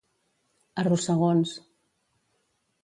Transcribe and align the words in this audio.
A 0.81 0.87
rossegons. 0.89 1.55